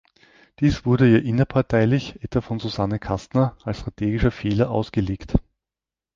[0.61, 5.35] Dies wurde ihr innerparteilich, etwa von Susanne Kastner, als strategischer Fehler ausgelegt.